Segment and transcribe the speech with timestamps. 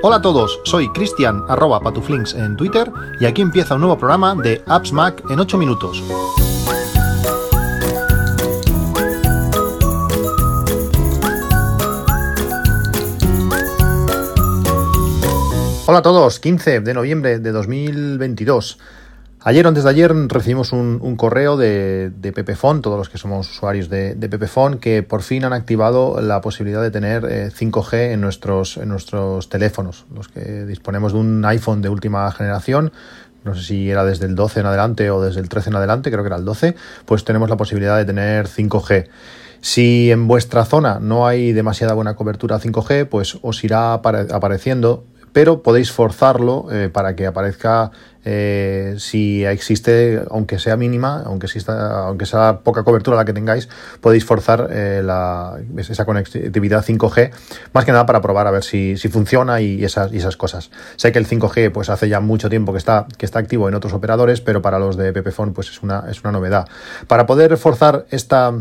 [0.00, 4.34] Hola a todos, soy Cristian arroba patuflinks en Twitter y aquí empieza un nuevo programa
[4.34, 6.02] de Apps Mac en 8 minutos.
[15.86, 18.78] Hola a todos, 15 de noviembre de 2022.
[19.44, 23.48] Ayer o antes de ayer recibimos un, correo de, de Pepefon, todos los que somos
[23.48, 28.12] usuarios de, de Pepefon, que por fin han activado la posibilidad de tener 5G eh,
[28.14, 30.06] en nuestros, en nuestros teléfonos.
[30.12, 32.92] Los que disponemos de un iPhone de última generación,
[33.44, 36.10] no sé si era desde el 12 en adelante o desde el 13 en adelante,
[36.10, 36.74] creo que era el 12,
[37.06, 39.06] pues tenemos la posibilidad de tener 5G.
[39.60, 45.04] Si en vuestra zona no hay demasiada buena cobertura 5G, pues os irá apareciendo
[45.38, 47.92] pero podéis forzarlo eh, para que aparezca
[48.24, 53.68] eh, si existe, aunque sea mínima, aunque sea poca cobertura la que tengáis,
[54.00, 55.00] podéis forzar eh,
[55.76, 57.30] esa conectividad 5G,
[57.72, 60.72] más que nada para probar a ver si, funciona y esas, cosas.
[60.96, 63.76] Sé que el 5G pues hace ya mucho tiempo que está, que está activo en
[63.76, 66.66] otros operadores, pero para los de Pepefon pues es una, es una novedad.
[67.06, 68.54] Para poder forzar esta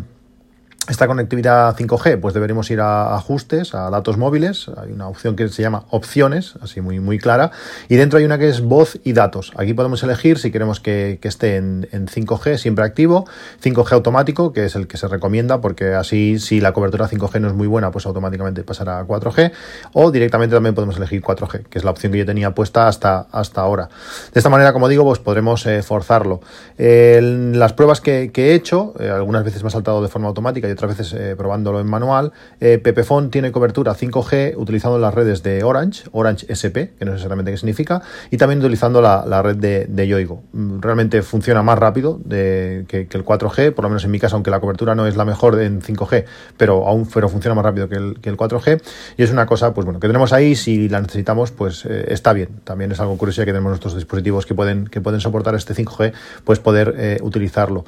[0.90, 4.70] esta conectividad 5G, pues deberemos ir a ajustes, a datos móviles.
[4.78, 7.52] Hay una opción que se llama opciones, así muy, muy clara.
[7.90, 9.52] Y dentro hay una que es voz y datos.
[9.58, 13.26] Aquí podemos elegir si queremos que, esté en, 5G, siempre activo,
[13.62, 17.50] 5G automático, que es el que se recomienda, porque así si la cobertura 5G no
[17.50, 19.52] es muy buena, pues automáticamente pasará a 4G.
[19.92, 23.28] O directamente también podemos elegir 4G, que es la opción que yo tenía puesta hasta,
[23.32, 23.90] hasta ahora.
[24.34, 26.40] De esta manera, como digo, pues podremos eh, forzarlo.
[26.78, 30.98] las pruebas que, he hecho, eh, algunas veces me ha saltado de forma automática otras
[30.98, 32.32] veces eh, probándolo en manual.
[32.60, 37.16] Eh, Pepefon tiene cobertura 5G utilizando las redes de Orange, Orange SP, que no sé
[37.16, 40.44] exactamente qué significa, y también utilizando la, red de, Yoigo.
[40.54, 44.52] Mm, realmente funciona más rápido que, el 4G, por lo menos en mi caso, aunque
[44.52, 46.26] la cobertura no es la mejor en 5G,
[46.58, 48.82] pero aún pero funciona más rápido que el, 4G.
[49.18, 52.34] Y es una cosa, pues bueno, que tenemos ahí, si la necesitamos, pues eh, está
[52.34, 52.50] bien.
[52.64, 56.14] También es algo curioso que tenemos nuestros dispositivos que pueden, que pueden soportar este 5G,
[56.44, 57.86] pues poder utilizarlo.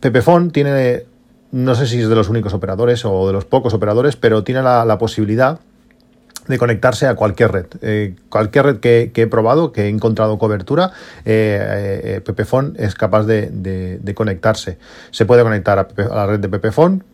[0.00, 1.04] Pepefon tiene
[1.50, 4.62] no sé si es de los únicos operadores o de los pocos operadores, pero tiene
[4.62, 5.60] la, posibilidad
[6.46, 7.66] de conectarse a cualquier red.
[7.82, 10.92] Eh, cualquier red que, he probado, que he encontrado cobertura,
[11.24, 14.78] eh, eh es capaz de, conectarse.
[15.10, 17.04] Se puede conectar a, la red de Pepefon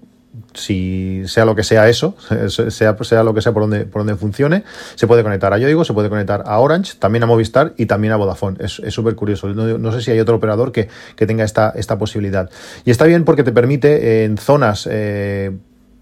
[0.54, 2.16] si sea lo que sea eso,
[2.48, 5.92] sea, lo que sea por donde, por donde funcione, se puede conectar a Yoigo, se
[5.92, 8.58] puede conectar a Orange, también a Movistar y también a Vodafone.
[8.60, 9.48] Es súper curioso.
[9.48, 12.50] No, sé si hay otro operador que, tenga esta, posibilidad.
[12.84, 15.52] Y está bien porque te permite en zonas eh,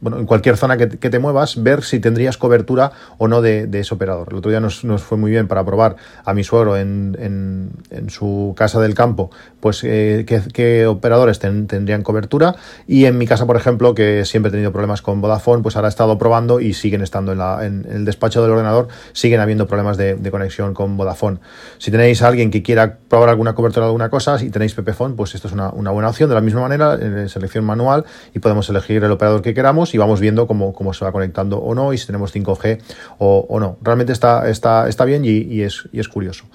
[0.02, 3.94] bueno, en cualquier zona que, te muevas, ver si tendrías cobertura o no de, ese
[3.94, 4.26] operador.
[4.30, 7.70] El otro día nos, fue muy bien para probar a mi suegro en,
[8.08, 9.30] su casa del campo,
[9.62, 12.56] pues eh, qué, operadores tendrían cobertura.
[12.88, 15.86] Y en mi casa, por ejemplo, que siempre he tenido problemas con Vodafone, pues ahora
[15.86, 19.68] he estado probando y siguen estando en, la, en el despacho del ordenador, siguen habiendo
[19.68, 21.38] problemas de, conexión con Vodafone.
[21.78, 25.14] Si tenéis a alguien que quiera probar alguna cobertura de alguna cosa, si tenéis Pepefone,
[25.14, 26.28] pues esto es una, buena opción.
[26.28, 29.98] De la misma manera, en selección manual y podemos elegir el operador que queramos y
[29.98, 32.80] vamos viendo cómo, se va conectando o no y si tenemos 5G
[33.18, 33.76] o, no.
[33.80, 36.46] Realmente está, está, está bien y, es, curioso.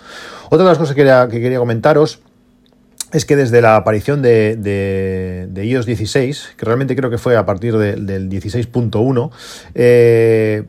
[0.47, 2.19] Otra de las cosas que quería comentaros
[3.11, 7.45] es que desde la aparición de, de, iOS 16, que realmente creo que fue a
[7.45, 9.31] partir del 16.1,
[9.75, 10.65] eh,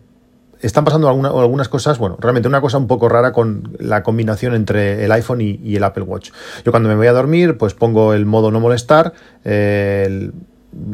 [0.60, 5.04] están pasando algunas cosas, bueno, realmente una cosa un poco rara con la combinación entre
[5.04, 6.30] el iPhone y, el Apple Watch.
[6.64, 9.12] Yo cuando me voy a dormir, pues pongo el modo no molestar,
[9.44, 10.30] eh,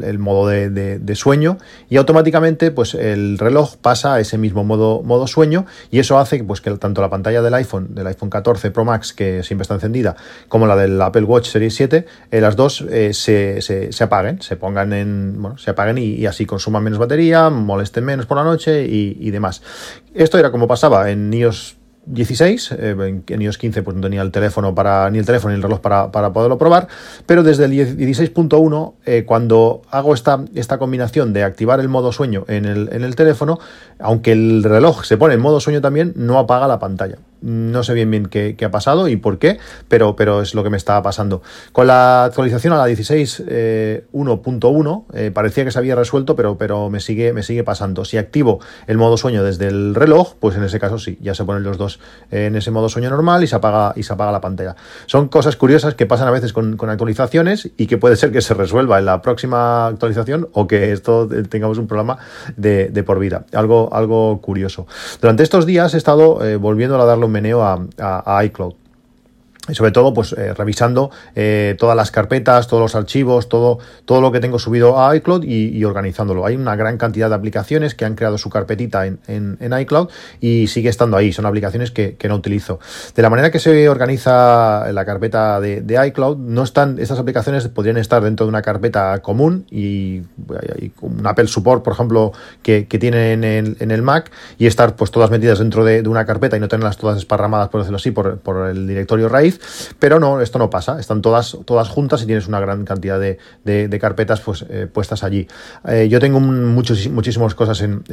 [0.01, 1.57] el modo de, sueño
[1.89, 6.43] y automáticamente pues el reloj pasa a ese mismo modo, modo sueño y eso hace
[6.43, 9.75] pues, que tanto la pantalla del iPhone, del iPhone 14 Pro Max que siempre está
[9.75, 10.15] encendida,
[10.47, 14.57] como la del Apple Watch Series 7, eh, las dos eh, se, se, apaguen, se
[14.57, 18.85] pongan en, bueno, se apaguen y, así consuman menos batería, molesten menos por la noche
[18.85, 19.61] y, y demás.
[20.13, 24.31] Esto era como pasaba en iOS 16, eh, en iOS 15 pues no tenía el
[24.31, 26.87] teléfono para, ni el teléfono ni el reloj para, poderlo probar,
[27.25, 32.45] pero desde el 16.1, eh, cuando hago esta, esta combinación de activar el modo sueño
[32.47, 33.59] en el, en el teléfono,
[33.99, 37.17] aunque el reloj se pone en modo sueño también, no apaga la pantalla.
[37.41, 40.69] No sé bien bien qué, ha pasado y por qué, pero, pero es lo que
[40.69, 41.41] me estaba pasando.
[41.71, 46.99] Con la actualización a la 16.1.1 eh, parecía que se había resuelto, pero, pero me,
[46.99, 48.03] sigue, me sigue pasando.
[48.05, 51.45] Si activo el modo sueño desde el reloj, pues en ese caso sí, ya se
[51.45, 51.99] ponen los dos
[52.31, 54.75] en ese modo sueño normal y se apaga, y se apaga la pantalla.
[55.05, 58.53] Son cosas curiosas que pasan a veces con, actualizaciones y que puede ser que se
[58.53, 62.17] resuelva en la próxima actualización o que esto eh, tengamos un problema
[62.57, 63.45] de, por vida.
[63.53, 64.87] Algo, algo curioso.
[65.21, 68.84] Durante estos días he estado eh, volviendo a darle un meneo a, iCloud.
[69.67, 74.21] Y sobre todo pues eh, revisando eh, todas las carpetas, todos los archivos, todo, todo
[74.21, 76.45] lo que tengo subido a iCloud y, organizándolo.
[76.45, 80.09] Hay una gran cantidad de aplicaciones que han creado su carpetita en, en, iCloud
[80.39, 81.31] y sigue estando ahí.
[81.31, 82.79] Son aplicaciones que, no utilizo.
[83.15, 87.97] De la manera que se organiza la carpeta de, iCloud, no están, estas aplicaciones podrían
[87.97, 90.21] estar dentro de una carpeta común y,
[91.01, 92.31] un Apple Support, por ejemplo,
[92.63, 96.09] que, que tienen en, en, el Mac y estar pues todas metidas dentro de, de,
[96.09, 99.54] una carpeta y no tenerlas todas esparramadas, por decirlo así, por, por el directorio raíz
[99.99, 103.99] pero no, esto no pasa, están todas, todas juntas y tienes una gran cantidad de,
[103.99, 105.47] carpetas pues, eh, puestas allí.
[105.87, 108.03] Eh, yo tengo muchos, muchísimas cosas en,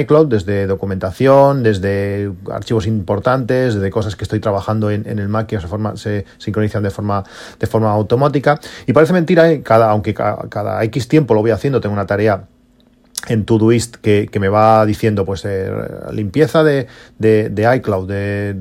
[0.00, 5.60] iCloud, desde documentación, desde archivos importantes, desde cosas que estoy trabajando en, el Mac que
[5.60, 7.24] se, forma, se sincronizan de forma,
[7.58, 8.60] de forma automática.
[8.86, 12.44] Y parece mentira, eh, cada, aunque cada, X tiempo lo voy haciendo, tengo una tarea
[13.26, 15.46] en Todoist que, que me va diciendo pues
[16.12, 16.86] limpieza de,
[17.18, 18.56] de iCloud, de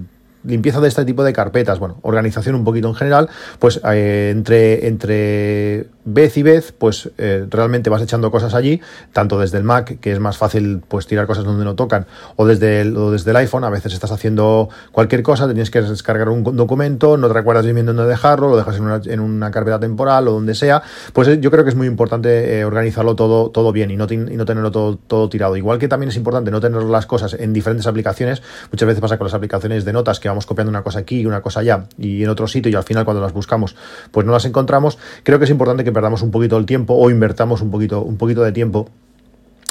[0.48, 3.30] limpieza de este tipo de carpetas, bueno, organización un poquito en general,
[3.60, 8.80] pues eh, entre, entre vez y vez, pues eh, realmente vas echando cosas allí,
[9.12, 12.08] tanto desde el Mac, que es más fácil pues tirar cosas donde no tocan,
[12.38, 16.30] o desde el, desde el iPhone, a veces estás haciendo cualquier cosa, tienes que descargar
[16.30, 19.82] un documento, no te recuerdas bien dónde dejarlo, lo dejas en una, en una carpeta
[19.82, 20.82] temporal o donde sea,
[21.12, 24.18] pues eh, yo creo que es muy importante organizarlo todo, todo bien y no, y
[24.18, 25.58] no tenerlo todo, todo tirado.
[25.58, 29.18] Igual que también es importante no tener las cosas en diferentes aplicaciones, muchas veces pasa
[29.18, 31.84] con las aplicaciones de notas que vamos copiando una cosa aquí y una cosa allá
[31.98, 33.76] y en otro sitio y al final cuando las buscamos
[34.12, 37.10] pues no las encontramos, creo que es importante que perdamos un poquito el tiempo o
[37.10, 38.88] invertamos un poquito, un poquito de tiempo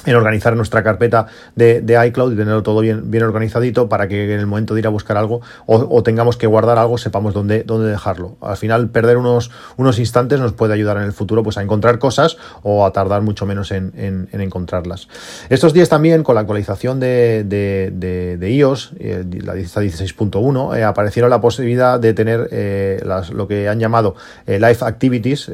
[0.07, 4.41] en organizar nuestra carpeta de, iCloud y tenerlo todo bien, bien organizadito para que en
[4.41, 7.89] el momento de ir a buscar algo o, tengamos que guardar algo sepamos dónde, dónde
[7.89, 8.37] dejarlo.
[8.41, 11.99] Al final perder unos, unos instantes nos puede ayudar en el futuro pues, a encontrar
[11.99, 13.93] cosas o a tardar mucho menos en,
[14.33, 15.09] encontrarlas.
[15.49, 21.41] Estos días también con la actualización de, de, iOS, eh, la 16.1, eh, aparecieron la
[21.41, 23.01] posibilidad de tener eh,
[23.33, 24.15] lo que han llamado
[24.47, 25.51] Live Activities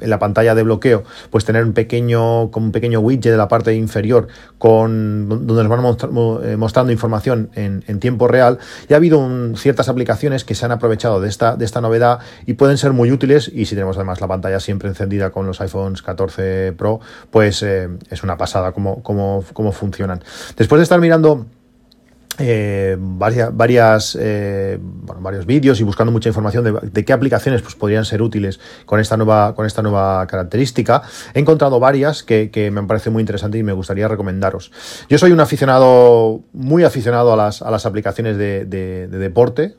[0.00, 3.48] en la pantalla de bloqueo, pues tener un pequeño, como un pequeño widget de la
[3.48, 4.28] parte inferior
[4.58, 8.58] con donde nos van eh, mostrando información en, tiempo real.
[8.88, 12.54] Y ha habido ciertas aplicaciones que se han aprovechado de esta, de esta novedad y
[12.54, 13.50] pueden ser muy útiles.
[13.52, 17.88] Y si tenemos además la pantalla siempre encendida con los iPhones 14 Pro, pues eh,
[18.10, 20.22] es una pasada cómo, cómo, cómo funcionan.
[20.56, 21.46] Después de estar mirando
[22.42, 28.22] eh, varias, eh, varios vídeos y buscando mucha información de, qué aplicaciones pues, podrían ser
[28.22, 31.02] útiles con esta nueva, con esta nueva característica.
[31.34, 34.72] He encontrado varias que, me parecido muy interesantes y me gustaría recomendaros.
[35.10, 39.74] Yo soy un aficionado, muy aficionado a las, a las aplicaciones de, deporte,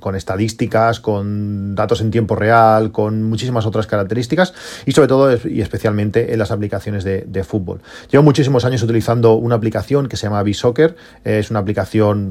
[0.00, 4.54] con estadísticas, con datos en tiempo real, con muchísimas otras características
[4.86, 7.80] y sobre todo y especialmente en las aplicaciones de, fútbol.
[8.10, 10.94] Llevo muchísimos años utilizando una aplicación que se llama Bisoccer,
[11.24, 11.81] es una aplicación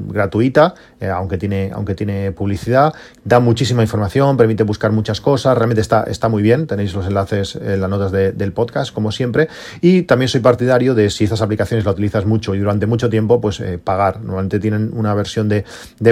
[0.08, 2.94] gratuita, eh, aunque, tiene, aunque tiene publicidad,
[3.24, 7.56] da muchísima información, permite buscar muchas cosas, realmente está, está muy bien, tenéis los enlaces
[7.56, 9.48] en las notas del podcast, como siempre,
[9.80, 13.40] y también soy partidario de si estas aplicaciones la utilizas mucho y durante mucho tiempo,
[13.40, 14.20] pues eh, pagar.
[14.20, 15.64] Normalmente tienen una versión de,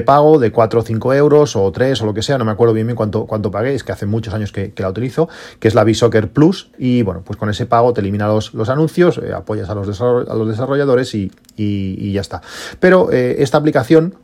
[0.02, 2.74] pago de 4 o 5 euros o 3 o lo que sea, no me acuerdo
[2.74, 5.28] bien bien cuánto, cuánto pagué, que hace muchos años que, la utilizo,
[5.58, 8.68] que es la Bisoccer Plus, y bueno, pues con ese pago te elimina los, los
[8.68, 12.42] anuncios, eh, apoyas a los, a los desarrolladores y, y, ya está.
[12.78, 14.16] Pero esta aplicación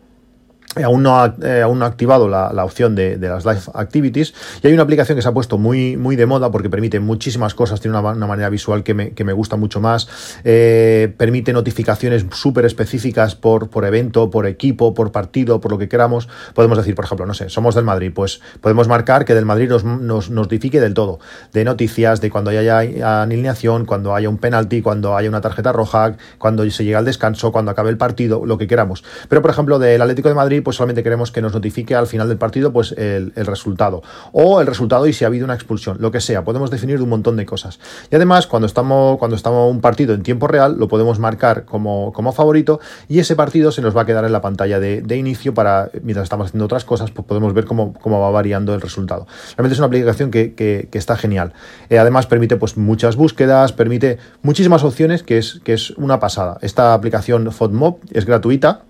[0.84, 4.67] aún no ha, eh, aún no ha activado la, opción de, las Live Activities y
[4.67, 7.81] hay una aplicación que se ha puesto muy, muy de moda porque permite muchísimas cosas,
[7.81, 10.08] tiene una, manera visual que me, que me, gusta mucho más,
[10.44, 15.88] eh, permite notificaciones súper específicas por, por evento, por equipo, por partido, por lo que
[15.88, 16.28] queramos.
[16.54, 19.68] Podemos decir, por ejemplo, no sé, somos del Madrid, pues podemos marcar que del Madrid
[19.68, 21.18] nos, nos notifique del todo,
[21.52, 22.78] de noticias, de cuando haya
[23.23, 27.52] alineación, cuando haya un penalti, cuando haya una tarjeta roja, cuando se llega al descanso,
[27.52, 29.04] cuando acabe el partido, lo que queramos.
[29.28, 32.26] Pero, por ejemplo, del Atlético de Madrid, pues solamente queremos que nos notifique al final
[32.26, 34.02] del partido pues el, resultado.
[34.32, 36.42] O el resultado y si ha habido una expulsión, lo que sea.
[36.42, 37.78] Podemos definir un montón de cosas.
[38.11, 42.12] Y además, cuando estamos, cuando estamos un partido en tiempo real, lo podemos marcar como,
[42.12, 45.54] como favorito y ese partido se nos va a quedar en la pantalla de, inicio
[45.54, 49.28] para, mientras estamos haciendo otras cosas, pues podemos ver cómo, cómo va variando el resultado.
[49.56, 51.52] Realmente es una aplicación que, está genial.
[51.90, 56.58] Eh, además, permite pues muchas búsquedas, permite muchísimas opciones, que es, que es una pasada.
[56.61, 58.82] Esta aplicación FODMOB es gratuita,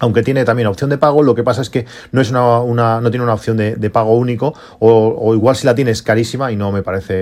[0.00, 3.34] aunque tiene también opción de pago, lo que pasa es que no es tiene una
[3.34, 7.14] opción de, pago único, o, igual si la tienes carísima y no me parece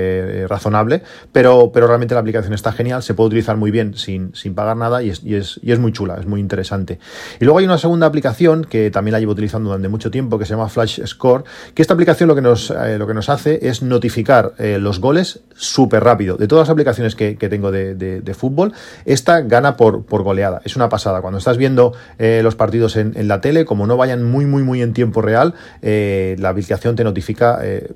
[0.43, 1.03] eh, razonable,
[1.33, 5.11] pero, realmente la aplicación está genial, se puede utilizar muy bien sin, pagar nada y
[5.11, 6.99] es, es, es muy chula, es muy interesante.
[7.41, 10.45] Y luego hay una segunda aplicación que también la llevo utilizando durante mucho tiempo, que
[10.45, 14.79] se llama Flash Score, que esta aplicación lo que nos, eh, hace es notificar eh,
[14.79, 16.37] los goles súper rápido.
[16.37, 18.73] De todas las aplicaciones que, tengo de, fútbol,
[19.05, 20.61] esta gana por, por goleada.
[20.65, 21.21] Es una pasada.
[21.21, 24.83] Cuando estás viendo los partidos partidos en, la tele, como no vayan muy, muy, muy
[24.83, 27.93] en tiempo real, eh, la aplicación te notifica eh,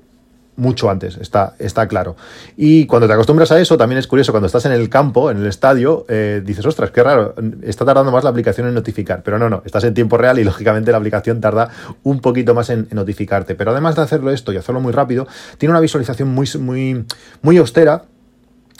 [0.55, 2.15] mucho antes, está, está claro.
[2.55, 5.37] Y cuando te acostumbras a eso, también es curioso, cuando estás en el campo, en
[5.37, 9.23] el estadio, eh, dices, ostras, qué raro, está tardando más la aplicación en notificar.
[9.23, 11.69] Pero no, no, estás en tiempo real y lógicamente la aplicación tarda
[12.03, 13.55] un poquito más en, notificarte.
[13.55, 17.05] Pero además de hacerlo esto y hacerlo muy rápido, tiene una visualización muy, muy,
[17.41, 18.03] muy austera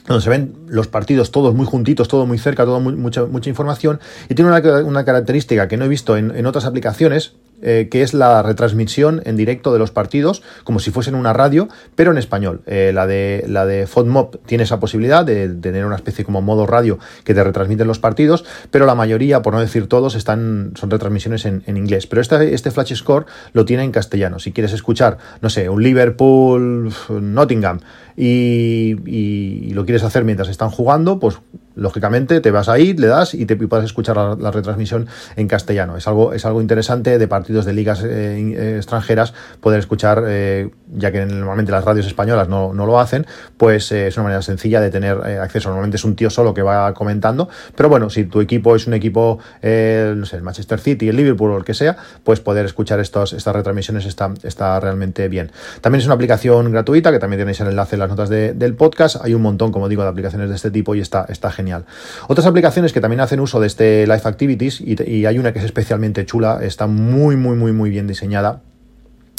[0.07, 3.99] donde se ven los partidos todos muy juntitos, todo muy cerca, todo mucha, mucha información,
[4.29, 8.13] y tiene una, característica que no he visto en, en otras aplicaciones, eh, que es
[8.13, 12.61] la retransmisión en directo de los partidos, como si fuesen una radio, pero en español.
[12.65, 16.65] Eh, la de, la de FODMOP tiene esa posibilidad de, tener una especie como modo
[16.65, 20.89] radio que te retransmiten los partidos, pero la mayoría, por no decir todos, están, son
[20.89, 22.07] retransmisiones en, inglés.
[22.07, 24.39] Pero este, este Flash Score lo tiene en castellano.
[24.39, 27.79] Si quieres escuchar, no sé, un Liverpool, Nottingham,
[28.17, 31.39] y, y, lo quieres hacer mientras están jugando, pues
[31.75, 35.97] lógicamente te vas ahí, le das y te puedes escuchar la, retransmisión en castellano.
[35.97, 40.69] Es algo, es algo interesante de partidos de ligas eh, eh, extranjeras poder escuchar, eh,
[40.93, 43.25] ya que normalmente las radios españolas no, lo hacen,
[43.57, 45.69] pues es una manera sencilla de tener acceso.
[45.69, 48.93] Normalmente es un tío solo que va comentando, pero bueno, si tu equipo es un
[48.93, 52.99] equipo, no sé, el Manchester City, el Liverpool o el que sea, pues poder escuchar
[52.99, 55.51] estas retransmisiones está, está realmente bien.
[55.81, 59.17] También es una aplicación gratuita, que también tenéis el enlace en las notas del podcast.
[59.23, 61.60] Hay un montón, como digo, de aplicaciones de este tipo y está, está genial
[62.27, 65.59] Otras aplicaciones que también hacen uso de este Life Activities y, y hay una que
[65.59, 68.61] es especialmente chula, está muy, muy, muy, muy bien diseñada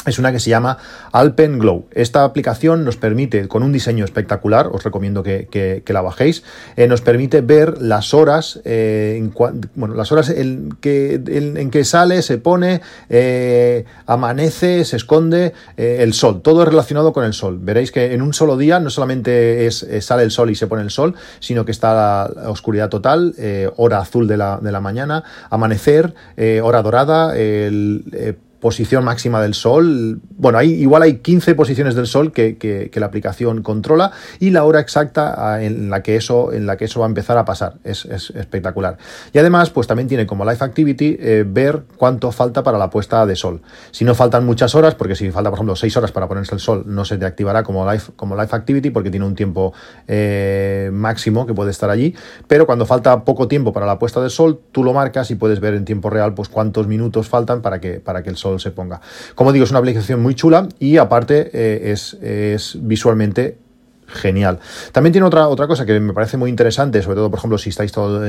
[0.07, 0.79] es una que se llama
[1.13, 1.87] Alpen Glow.
[1.93, 6.43] Esta aplicación nos permite, con un diseño espectacular, os recomiendo que, la bajéis,
[6.77, 9.33] eh, nos permite ver las horas, eh, en,
[9.75, 12.81] bueno, las horas en que, en, que sale, se pone,
[13.11, 16.43] eh, amanece, se esconde el sol.
[16.43, 17.59] Todo es relacionado con el sol.
[17.61, 20.83] Veréis que en un solo día no solamente es, sale el sol y se pone
[20.83, 23.35] el sol, sino que está la, oscuridad total,
[23.77, 26.15] hora azul de la, de la mañana, amanecer,
[26.63, 30.21] hora dorada, el posición máxima del Sol.
[30.37, 34.79] Bueno, hay, igual hay 15 posiciones del Sol que, la aplicación controla y la hora
[34.79, 37.75] exacta ah, en la que eso, en la que eso va a empezar a pasar.
[37.83, 38.99] Es, espectacular.
[39.33, 43.27] Y además, pues también tiene como Life Activity eh, ver cuánto falta para la puesta
[43.27, 43.63] de sol.
[43.91, 46.61] Si no faltan muchas horas, porque si falta, por ejemplo, 6 horas para ponerse el
[46.61, 49.73] sol, no se te activará como Life, como life Activity porque tiene un tiempo
[50.07, 52.15] eh, máximo que puede estar allí.
[52.47, 55.59] Pero cuando falta poco tiempo para la puesta de sol, tú lo marcas y puedes
[55.59, 58.71] ver en tiempo real pues cuántos minutos faltan para que, para que el sol se
[58.71, 59.01] ponga.
[59.35, 63.59] Como digo, es una aplicación muy chula y aparte eh, es, visualmente
[64.07, 64.59] genial.
[64.93, 67.71] También tiene otra, otra cosa que me parece muy interesante, sobre todo, por ejemplo, si
[67.71, 68.23] estáis todos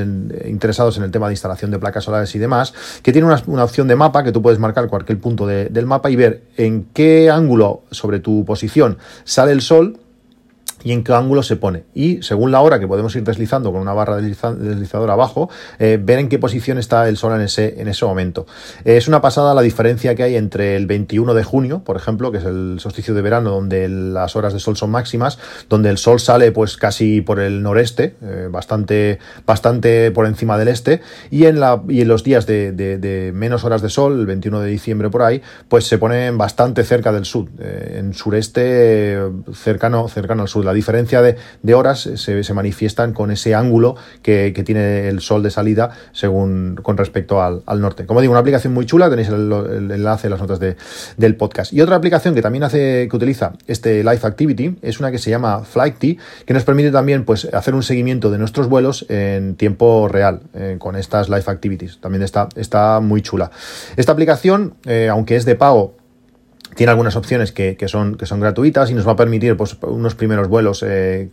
[0.45, 3.89] interesados en el tema de instalación de placas solares y demás, que tiene una, opción
[3.89, 7.83] de mapa que tú puedes marcar cualquier punto del mapa y ver en qué ángulo
[7.91, 9.99] sobre tu posición sale el sol
[10.83, 11.83] y en qué ángulo se pone.
[11.93, 15.49] Y según la hora que podemos ir deslizando con una barra deslizadora abajo,
[15.79, 18.45] eh, ver en qué posición está el sol en ese, en ese momento.
[18.83, 22.39] es una pasada la diferencia que hay entre el 21 de junio, por ejemplo, que
[22.39, 26.19] es el solsticio de verano, donde las horas de sol son máximas, donde el sol
[26.19, 31.59] sale pues casi por el noreste, eh, bastante, bastante por encima del este, y en,
[31.59, 35.21] la, y en los días de, menos horas de sol, el 21 de diciembre por
[35.21, 39.19] ahí, pues se ponen bastante cerca del sur, eh, en sureste
[39.53, 45.19] cercano, cercano al sur diferencia de, horas se, manifiestan con ese ángulo que, tiene el
[45.19, 48.05] sol de salida según con respecto al, norte.
[48.05, 50.59] Como digo, una aplicación muy chula, tenéis el, enlace en las notas
[51.17, 51.73] del podcast.
[51.73, 55.29] Y otra aplicación que también hace, que utiliza este Life Activity es una que se
[55.29, 60.07] llama Flighty, que nos permite también pues, hacer un seguimiento de nuestros vuelos en tiempo
[60.07, 61.99] real eh, con estas Life Activities.
[61.99, 63.51] También está, está muy chula.
[63.95, 65.95] Esta aplicación, eh, aunque es de pago,
[66.75, 70.15] tiene algunas opciones que, son, que son gratuitas y nos va a permitir pues, unos
[70.15, 71.29] primeros vuelos eh,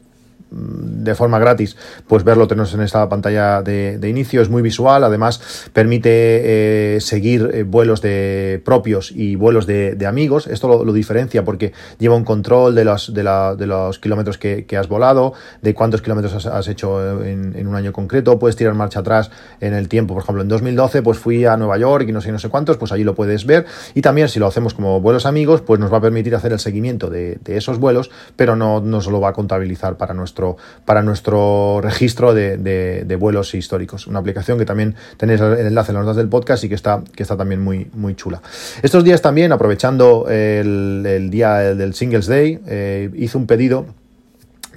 [0.51, 1.77] de forma gratis,
[2.09, 7.51] pues verlo tenemos en esta pantalla de, inicio, es muy visual, además permite eh, seguir
[7.53, 12.75] eh, vuelos de propios y vuelos de, amigos, esto lo, diferencia porque lleva un control
[12.75, 17.75] de los, de, los kilómetros que, has volado, de cuántos kilómetros has, hecho en, un
[17.77, 19.31] año concreto, puedes tirar marcha atrás
[19.61, 22.33] en el tiempo, por ejemplo en 2012 pues fui a Nueva York y no sé
[22.33, 25.27] no sé cuántos, pues allí lo puedes ver y también si lo hacemos como vuelos
[25.27, 29.01] amigos, pues nos va a permitir hacer el seguimiento de, esos vuelos, pero no, no
[29.01, 30.40] se lo va a contabilizar para nuestro
[30.85, 34.07] para nuestro registro de, vuelos históricos.
[34.07, 37.03] Una aplicación que también tenéis el enlace en las notas del podcast y que está,
[37.15, 38.41] que está también muy, muy chula.
[38.83, 43.87] Estos días también, aprovechando el, día del Singles Day, eh, hice un pedido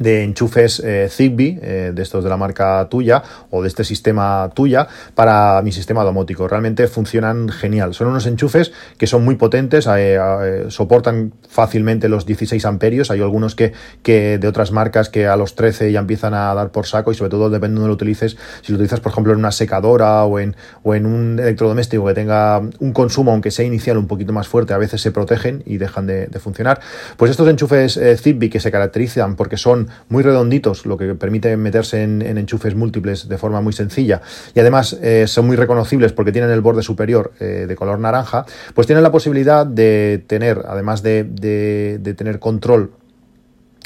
[0.04, 4.52] de enchufes eh, Zigbee, eh, de estos de la marca tuya o de este sistema
[4.54, 6.48] tuya para mi sistema domótico.
[6.48, 7.94] Realmente funcionan genial.
[7.94, 13.10] Son unos enchufes que son muy potentes, eh, soportan fácilmente los 16 amperios.
[13.10, 16.72] Hay algunos que, que, de otras marcas que a los 13 ya empiezan a dar
[16.72, 18.38] por saco y sobre todo dependiendo de lo utilices.
[18.62, 22.14] Si lo utilizas, por ejemplo, en una secadora o en, o en un electrodoméstico que
[22.14, 25.78] tenga un consumo, aunque sea inicial, un poquito más fuerte, a veces se protegen y
[25.78, 26.82] dejan de, de funcionar.
[27.16, 32.04] Pues estos enchufes Zigbee que se caracterizan porque son muy redonditos, lo que permite meterse
[32.04, 34.22] en, enchufes múltiples de forma muy sencilla.
[34.56, 38.46] Y además eh, son muy reconocibles porque tienen el borde superior eh, de color naranja,
[38.74, 42.92] pues tienen la posibilidad de tener, además de, de tener control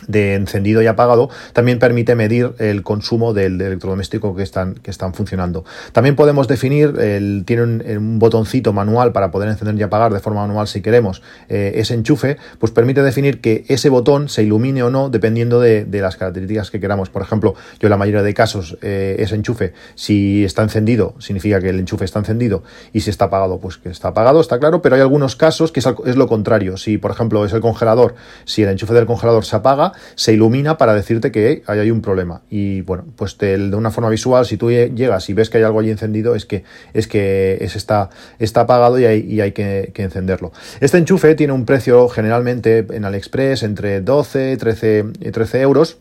[0.07, 5.13] de encendido y apagado, también permite medir el consumo del, electrodoméstico que están, que están
[5.13, 5.65] funcionando.
[5.91, 10.45] También podemos definir, el, tiene un, botoncito manual para poder encender y apagar de forma
[10.45, 14.89] manual si queremos eh, ese enchufe, pues permite definir que ese botón se ilumine o
[14.89, 17.09] no dependiendo de, las características que queramos.
[17.09, 21.59] Por ejemplo, yo en la mayoría de casos eh, ese enchufe, si está encendido, significa
[21.59, 22.63] que el enchufe está encendido
[22.93, 25.79] y si está apagado, pues que está apagado, está claro, pero hay algunos casos que
[25.79, 26.77] es, es lo contrario.
[26.77, 30.77] Si, por ejemplo, es el congelador, si el enchufe del congelador se apaga, se ilumina
[30.77, 32.41] para decirte que hay, un problema.
[32.50, 35.79] Y bueno, pues de, una forma visual, si tú llegas y ves que hay algo
[35.79, 36.63] allí encendido, es que,
[36.94, 40.51] es que es está, está apagado y hay, que, encenderlo.
[40.79, 45.98] Este enchufe tiene un precio generalmente en AliExpress entre 12, 13, 13 euros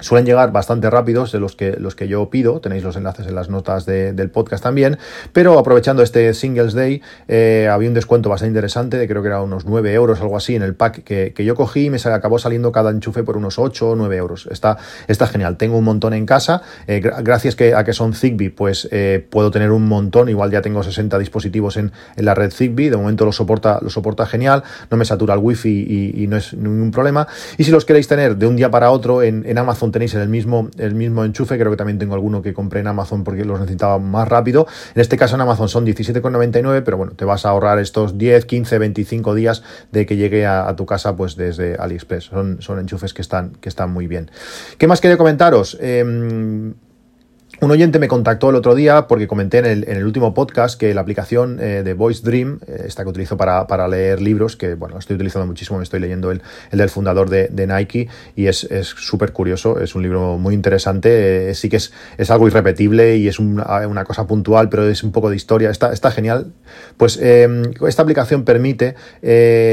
[0.00, 3.34] Suelen llegar bastante rápidos de los que, los que yo pido, tenéis los enlaces en
[3.34, 4.98] las notas del podcast también,
[5.32, 9.42] pero aprovechando este Singles Day, eh, había un descuento bastante interesante, de creo que era
[9.42, 12.72] unos 9 euros, algo así, en el pack que, yo cogí y me acabó saliendo
[12.72, 14.48] cada enchufe por unos 8 o 9 euros.
[14.50, 14.78] Está,
[15.08, 18.88] está genial, tengo un montón en casa, eh, gracias que, a que son Zigbee, pues
[18.90, 22.96] eh, puedo tener un montón, igual ya tengo 60 dispositivos en, la red Zigbee, de
[22.96, 26.90] momento lo soporta, lo soporta genial, no me satura el wifi y, no es ningún
[26.90, 27.26] problema,
[27.58, 30.28] y si los queréis tener de un día para otro en, en Amazon, tenéis el
[30.28, 33.58] mismo, el mismo enchufe, creo que también tengo alguno que compré en Amazon porque los
[33.60, 34.66] necesitaba más rápido.
[34.94, 38.44] En este caso en Amazon son 17,99, pero bueno, te vas a ahorrar estos 10,
[38.44, 42.24] 15, 25 días de que llegue a, tu casa pues desde AliExpress.
[42.24, 44.30] Son, son enchufes que están, que están muy bien.
[44.78, 45.76] ¿Qué más quería comentaros?
[45.80, 46.74] Em,
[47.60, 51.02] un oyente me contactó el otro día porque comenté en el, último podcast que la
[51.02, 55.16] aplicación eh, de Voice Dream, eh, esta que utilizo para, leer libros, que bueno, estoy
[55.16, 56.40] utilizando muchísimo, me estoy leyendo el,
[56.70, 61.54] el del fundador de, Nike y es súper curioso, es un libro muy interesante, eh,
[61.54, 65.28] sí que es, es, algo irrepetible y es una, cosa puntual, pero es un poco
[65.28, 66.52] de historia, está, está genial.
[66.96, 68.94] Pues em, esta aplicación permite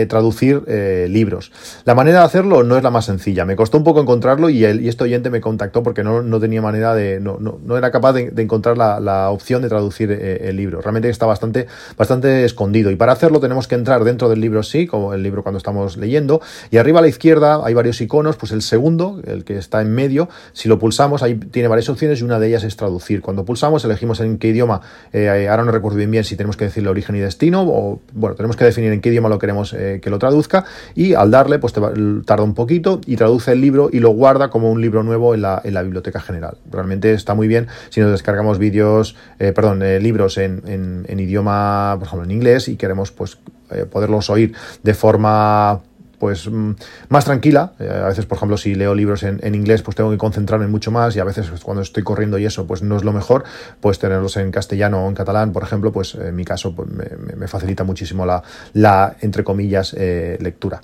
[0.09, 0.63] traducir
[1.07, 1.51] libros.
[1.85, 4.65] La manera de hacerlo no es la más sencilla, me costó un poco encontrarlo y,
[4.65, 7.21] el, y este oyente me contactó porque no, no tenía manera de...
[7.21, 10.81] no era capaz de, encontrar la, opción de traducir eh, el libro.
[10.81, 12.91] Realmente está bastante, bastante escondido.
[12.91, 15.97] Y para hacerlo tenemos que entrar dentro del libro sí, como el libro cuando estamos
[15.97, 16.41] leyendo.
[16.71, 19.93] Y arriba a la izquierda hay varios iconos, pues el segundo, el que está en
[19.93, 23.21] medio, si lo pulsamos, ahí tiene varias opciones y una de ellas es traducir.
[23.21, 24.81] Cuando pulsamos, elegimos en qué idioma,
[25.13, 28.35] eh, ahora no recuerdo bien bien si tenemos que decirle origen y destino, o bueno,
[28.35, 30.65] tenemos que definir en qué idioma lo queremos eh, que lo traduzca.
[30.95, 34.71] Y al darle, pues tarda un poquito y traduce el libro y lo guarda como
[34.71, 36.57] un libro nuevo en la, en la biblioteca general.
[36.69, 42.07] Realmente está muy bien si nos descargamos vídeos, eh, perdón, eh, libros en, idioma, por
[42.07, 43.37] ejemplo, en inglés y queremos pues
[43.71, 44.53] eh, poderlos oír
[44.83, 45.81] de forma
[46.19, 46.71] pues mm,
[47.09, 47.73] más tranquila.
[47.79, 51.15] a veces, por ejemplo, si leo libros en, inglés, pues tengo que concentrarme mucho más
[51.15, 53.43] y a veces pues, cuando estoy corriendo y eso, pues no es lo mejor.
[53.81, 57.47] Pues tenerlos en castellano o en catalán, por ejemplo, pues en mi caso pues, me,
[57.47, 58.41] facilita muchísimo la,
[58.73, 60.81] la entre comillas, lectura.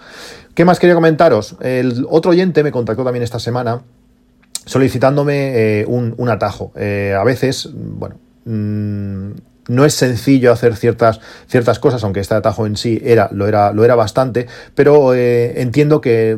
[0.54, 1.56] ¿Qué más quería comentaros?
[1.62, 3.82] El otro oyente me contactó también esta semana
[4.66, 6.72] solicitándome eh, un, un, atajo.
[6.76, 9.32] Eh, a veces, bueno, mm,
[9.68, 13.72] no es sencillo hacer ciertas, ciertas cosas, aunque este atajo en sí era, lo, era,
[13.72, 16.38] lo era bastante, pero eh, entiendo que,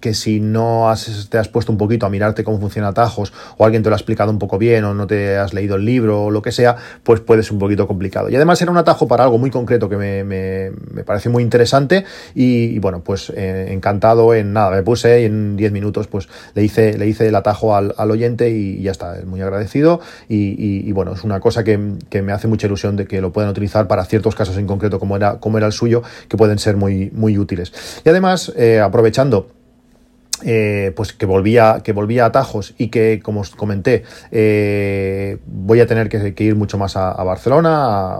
[0.00, 3.64] que, si no has, te has puesto un poquito a mirarte cómo funcionan atajos, o
[3.64, 6.24] alguien te lo ha explicado un poco bien, o no te has leído el libro,
[6.24, 8.28] o lo que sea, pues puede ser un poquito complicado.
[8.28, 11.42] Y además era un atajo para algo muy concreto que me, me, me pareció muy
[11.42, 16.28] interesante, y, bueno, pues eh, encantado en nada, me puse y en 10 minutos pues
[16.54, 20.54] le hice, le hice el atajo al, al oyente y, ya está, muy agradecido, y,
[20.58, 21.78] y, bueno, es una cosa que,
[22.10, 24.98] que me hace mucho ilusión de que lo puedan utilizar para ciertos casos en concreto,
[24.98, 27.72] como era, como era el suyo, que pueden ser muy, muy útiles.
[28.04, 29.48] Y además, eh, aprovechando
[30.42, 35.80] eh, pues que volvía, que volvía a atajos y que, como os comenté, eh, voy
[35.80, 38.18] a tener que, ir mucho más a, Barcelona,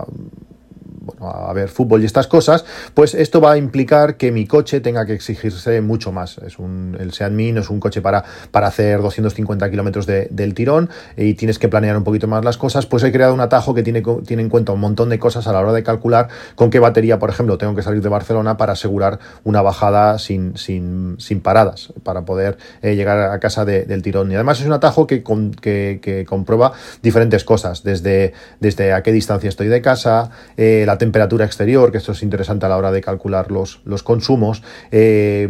[1.55, 2.65] ver fútbol y estas cosas,
[2.95, 6.39] pues esto va a implicar que mi coche tenga que exigirse mucho más.
[6.39, 10.29] Es un, el Seat Mii no es un coche para, para hacer 250 kilómetros de,
[10.31, 13.41] del tirón y tienes que planear un poquito más las cosas, pues he creado un
[13.41, 16.29] atajo que tiene, tiene en cuenta un montón de cosas a la hora de calcular
[16.55, 20.57] con qué batería, por ejemplo, tengo que salir de Barcelona para asegurar una bajada sin,
[20.57, 24.31] sin, sin paradas, para poder eh, llegar a casa del tirón.
[24.31, 25.23] Y además es un atajo que,
[25.61, 30.94] que, que, comprueba diferentes cosas, desde, desde a qué distancia estoy de casa, eh, la
[30.99, 35.49] temperatura exterior, que esto es interesante a la hora de calcular los, los consumos, eh,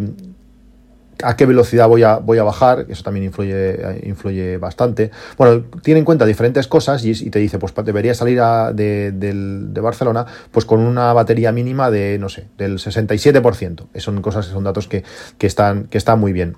[1.23, 5.11] a qué velocidad voy a, voy a bajar, eso también influye, influye bastante.
[5.37, 8.41] Bueno, tiene en cuenta diferentes cosas y, te dice, pues debería salir
[8.75, 13.87] de, de, Barcelona pues con una batería mínima de, no sé, del 67%.
[13.97, 15.05] Son cosas, son datos que,
[15.39, 16.57] que, están, que están muy bien.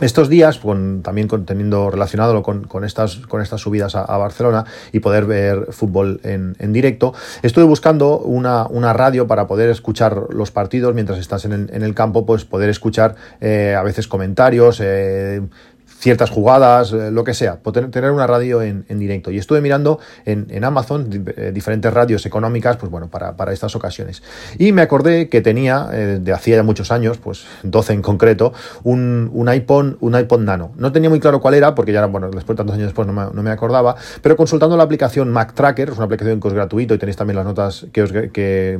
[0.00, 4.64] Estos días, con, también con, teniendo relacionado con, con, estas, con estas subidas a, Barcelona
[4.90, 10.50] y poder ver fútbol en, en directo, estuve buscando una, radio para poder escuchar los
[10.50, 14.80] partidos mientras estás en el, en el campo, pues poder escuchar eh, a veces comentarios,
[14.82, 15.42] eh,
[16.04, 19.30] ciertas jugadas, eh, lo que sea, tener una radio en, directo.
[19.30, 24.22] Y estuve mirando en, Amazon eh, diferentes radios económicas, pues bueno, para, estas ocasiones.
[24.58, 28.52] Y me acordé que tenía, eh, de hacía ya muchos años, pues 12 en concreto,
[28.82, 30.72] un, un, iPhone, un iPod Nano.
[30.76, 33.50] No tenía muy claro cuál era, porque ya, bueno, después tantos años después no me,
[33.50, 37.16] acordaba, pero consultando la aplicación Mac Tracker, es una aplicación que es gratuito y tenéis
[37.16, 38.78] también las notas que os, que,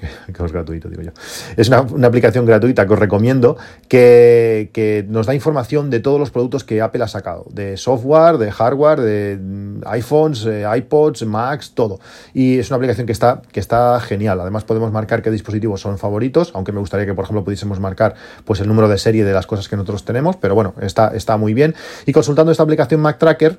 [0.32, 1.10] que, es gratuito, digo yo.
[1.56, 3.56] Es una, aplicación gratuita que os recomiendo
[3.88, 8.38] que, que, nos da información de todos los productos que Apple ha sacado, de software,
[8.38, 12.00] de hardware, de mm, iPhones, eh, iPods, Macs, todo.
[12.34, 14.40] Y es una aplicación que está, que está genial.
[14.40, 18.14] Además podemos marcar qué dispositivos son favoritos, aunque me gustaría que, por ejemplo, pudiésemos marcar
[18.44, 21.36] pues, el número de serie de las cosas que nosotros tenemos, pero bueno, está, está
[21.36, 21.74] muy bien.
[22.06, 23.58] Y consultando esta aplicación Mac Tracker,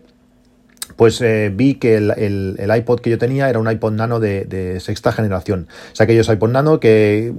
[1.02, 5.12] pues eh, vi que el, iPod que yo tenía era un iPod Nano de, sexta
[5.12, 5.68] generación.
[5.92, 7.34] O sea, aquellos iPod Nano que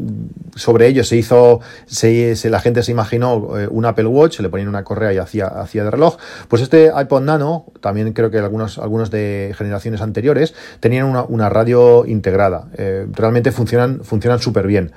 [0.57, 4.67] sobre ellos se hizo, se, la gente se imaginó eh, un Apple Watch, le ponían
[4.67, 6.17] una correa y hacía, hacía de reloj.
[6.49, 12.05] Pues este iPod Nano, también creo que algunos, algunos de generaciones anteriores, tenían una, radio
[12.05, 12.67] integrada.
[12.77, 14.91] Eh, realmente funcionan funcionan súper bien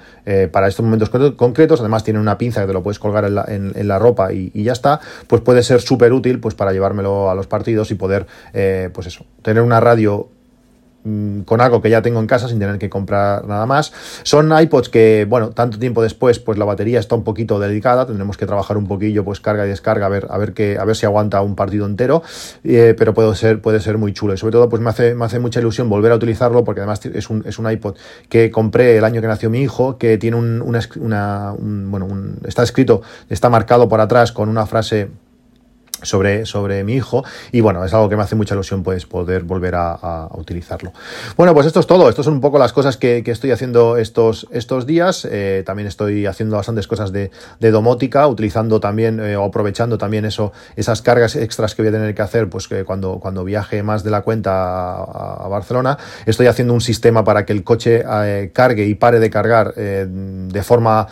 [0.52, 1.82] para estos momentos concretos.
[1.82, 4.50] Además, tienen una pinza que te lo puedes colgar en la, en, la ropa y,
[4.56, 5.00] y, ya está.
[5.28, 8.26] Pues puede ser súper útil pues, para llevármelo a los partidos y poder
[8.58, 10.30] eh, pues eso, tener una radio
[11.04, 13.92] mm, con algo que ya tengo en casa sin tener que comprar nada más.
[14.24, 18.38] Son iPods que, bueno, tanto tiempo después, pues la batería está un poquito delicada, tendremos
[18.38, 20.96] que trabajar un poquillo, pues carga y descarga, a ver, a ver, que, a ver
[20.96, 22.24] si aguanta un partido entero,
[22.64, 24.34] eh, pero puede ser, puede ser muy chulo.
[24.34, 27.06] Y sobre todo, pues me hace, me hace mucha ilusión volver a utilizarlo, porque además
[27.06, 27.98] es un, es un iPod
[28.30, 32.08] que compré el año que nació mi hijo, que tiene un, una, bueno,
[32.46, 35.10] está escrito, está marcado por atrás con una frase
[36.02, 37.24] sobre, sobre mi hijo.
[37.52, 40.92] Y bueno, es algo que me hace mucha ilusión pues poder volver a, utilizarlo.
[41.38, 44.48] Bueno, pues esto es todo, estas son un poco las cosas que, estoy haciendo estos,
[44.52, 49.98] estos días, eh, también estoy haciendo bastantes cosas de, domótica, utilizando también eh, o aprovechando
[49.98, 53.44] también eso, esas cargas extras que voy a tener que hacer pues que cuando, cuando
[53.44, 58.04] viaje más de la cuenta a, Barcelona, estoy haciendo un sistema para que el coche
[58.08, 61.08] eh, cargue y pare de cargar de forma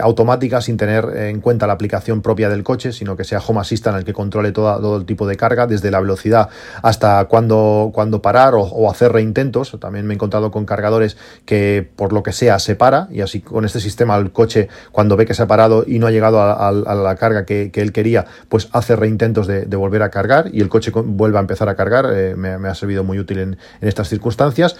[0.00, 3.98] automática sin tener en cuenta la aplicación propia del coche, sino que sea Home Assistant
[3.98, 6.50] el que controle todo, el tipo de carga, desde la velocidad
[6.82, 9.74] hasta cuándo, cuando parar o, hacer reintentos.
[9.80, 13.40] También me he encontrado con cargadores que por lo que sea se para y así
[13.40, 16.42] con este sistema el coche cuando ve que se ha parado y no ha llegado
[16.42, 20.68] a, la carga que, él quería, pues hace reintentos de, volver a cargar y el
[20.68, 22.10] coche vuelve a empezar a cargar.
[22.12, 24.76] Eh, me, ha servido muy útil en estas circunstancias.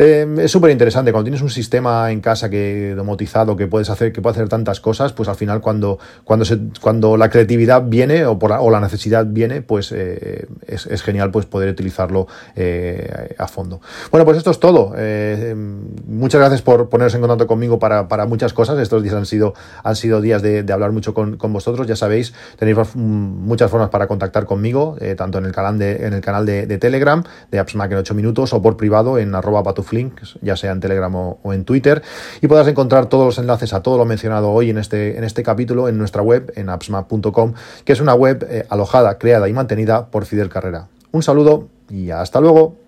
[0.00, 1.10] Em, es súper interesante.
[1.10, 4.78] Cuando tienes un sistema en casa que domotizado que puedes hacer, que puede hacer tantas
[4.78, 8.70] cosas, pues al final cuando, cuando, se, cuando la creatividad viene o, por la, o
[8.70, 13.80] la necesidad viene, pues eh, es, genial pues poder utilizarlo eh, a fondo.
[14.12, 14.92] Bueno, pues esto es todo.
[14.96, 18.78] Eh, em, muchas gracias por poneros en contacto conmigo para, para, muchas cosas.
[18.78, 21.88] Estos días han sido, han sido días de, de hablar mucho con, con, vosotros.
[21.88, 26.20] Ya sabéis, tenéis muchas formas para contactar conmigo, tanto en el canal de, en el
[26.20, 30.38] canal de, de Telegram, de AppsMac en 8 minutos, o por privado en arroba links,
[30.42, 32.02] ya sea en Telegram o, en Twitter,
[32.40, 35.42] y podrás encontrar todos los enlaces a todo lo mencionado hoy en este, en este
[35.42, 40.06] capítulo en nuestra web, en appsmap.com, que es una web eh, alojada, creada y mantenida
[40.06, 40.88] por Fidel Carrera.
[41.12, 42.87] Un saludo y hasta luego.